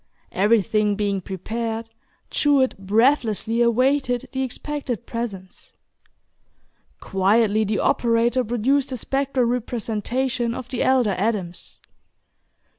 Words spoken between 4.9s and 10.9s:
presence. Quietly the operator produced the spectral representation of the